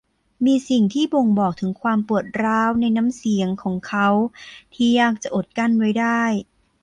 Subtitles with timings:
[0.45, 4.07] มีสิ่งที่บ่งบอกถึงความปวดร้าวในน้ำเสียงของเขา
[4.73, 6.23] ที่ยากจะอดกลั้นไว้ได้